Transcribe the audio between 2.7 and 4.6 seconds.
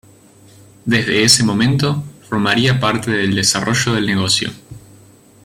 parte del desarrollo del negocio.